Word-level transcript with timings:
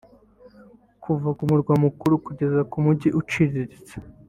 kuva 1.03 1.29
ku 1.37 1.43
murwa 1.49 1.73
mukuru 1.83 2.13
kugera 2.25 2.59
ku 2.71 2.77
mujyi 2.85 3.09
uciriritse 3.19 3.95